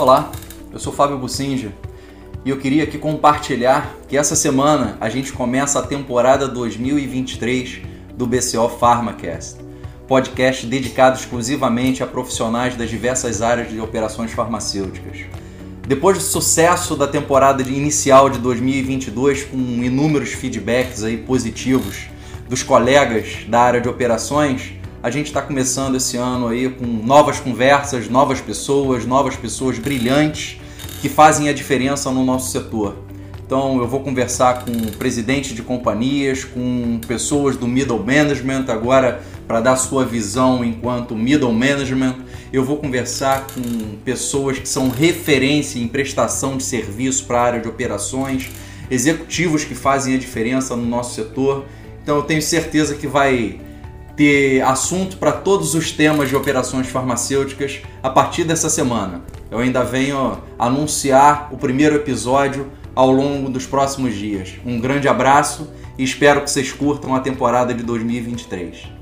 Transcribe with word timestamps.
Olá, 0.00 0.32
eu 0.72 0.78
sou 0.78 0.94
Fábio 0.94 1.18
Bucinja 1.18 1.74
e 2.42 2.48
eu 2.48 2.56
queria 2.56 2.84
aqui 2.84 2.96
compartilhar 2.96 3.94
que 4.08 4.16
essa 4.16 4.34
semana 4.34 4.96
a 4.98 5.10
gente 5.10 5.30
começa 5.30 5.78
a 5.78 5.82
temporada 5.82 6.48
2023 6.48 7.82
do 8.14 8.26
BCO 8.26 8.66
PharmaCast, 8.80 9.58
podcast 10.08 10.64
dedicado 10.66 11.18
exclusivamente 11.18 12.02
a 12.02 12.06
profissionais 12.06 12.76
das 12.76 12.88
diversas 12.88 13.42
áreas 13.42 13.68
de 13.68 13.78
operações 13.78 14.32
farmacêuticas. 14.32 15.18
Depois 15.86 16.16
do 16.16 16.24
sucesso 16.24 16.96
da 16.96 17.06
temporada 17.06 17.60
inicial 17.60 18.30
de 18.30 18.38
2022, 18.38 19.44
com 19.44 19.58
inúmeros 19.58 20.30
feedbacks 20.30 21.04
aí 21.04 21.18
positivos 21.18 22.08
dos 22.48 22.62
colegas 22.62 23.44
da 23.46 23.60
área 23.60 23.82
de 23.82 23.88
operações, 23.90 24.79
a 25.02 25.10
gente 25.10 25.26
está 25.26 25.40
começando 25.40 25.96
esse 25.96 26.16
ano 26.16 26.48
aí 26.48 26.68
com 26.68 26.84
novas 26.84 27.40
conversas, 27.40 28.08
novas 28.08 28.40
pessoas, 28.40 29.06
novas 29.06 29.34
pessoas 29.34 29.78
brilhantes 29.78 30.60
que 31.00 31.08
fazem 31.08 31.48
a 31.48 31.54
diferença 31.54 32.10
no 32.10 32.22
nosso 32.22 32.50
setor. 32.50 32.96
Então 33.46 33.78
eu 33.78 33.88
vou 33.88 34.00
conversar 34.00 34.64
com 34.64 34.72
presidentes 34.98 35.54
de 35.54 35.62
companhias, 35.62 36.44
com 36.44 37.00
pessoas 37.08 37.56
do 37.56 37.66
middle 37.66 37.98
management 37.98 38.66
agora 38.68 39.22
para 39.48 39.60
dar 39.60 39.76
sua 39.76 40.04
visão 40.04 40.62
enquanto 40.62 41.16
middle 41.16 41.52
management. 41.52 42.16
Eu 42.52 42.62
vou 42.62 42.76
conversar 42.76 43.46
com 43.46 43.96
pessoas 44.04 44.58
que 44.58 44.68
são 44.68 44.90
referência 44.90 45.78
em 45.78 45.88
prestação 45.88 46.58
de 46.58 46.62
serviço 46.62 47.24
para 47.24 47.40
a 47.40 47.42
área 47.42 47.60
de 47.60 47.68
operações, 47.68 48.50
executivos 48.90 49.64
que 49.64 49.74
fazem 49.74 50.14
a 50.14 50.18
diferença 50.18 50.76
no 50.76 50.84
nosso 50.84 51.14
setor. 51.14 51.64
Então 52.02 52.16
eu 52.16 52.22
tenho 52.22 52.42
certeza 52.42 52.94
que 52.94 53.06
vai 53.06 53.58
ter 54.20 54.60
assunto 54.60 55.16
para 55.16 55.32
todos 55.32 55.74
os 55.74 55.92
temas 55.92 56.28
de 56.28 56.36
operações 56.36 56.86
farmacêuticas 56.86 57.80
a 58.02 58.10
partir 58.10 58.44
dessa 58.44 58.68
semana. 58.68 59.22
Eu 59.50 59.60
ainda 59.60 59.82
venho 59.82 60.36
anunciar 60.58 61.48
o 61.50 61.56
primeiro 61.56 61.96
episódio 61.96 62.70
ao 62.94 63.10
longo 63.10 63.48
dos 63.48 63.64
próximos 63.64 64.14
dias. 64.14 64.56
Um 64.62 64.78
grande 64.78 65.08
abraço 65.08 65.70
e 65.96 66.04
espero 66.04 66.42
que 66.42 66.50
vocês 66.50 66.70
curtam 66.70 67.14
a 67.14 67.20
temporada 67.20 67.72
de 67.72 67.82
2023. 67.82 68.99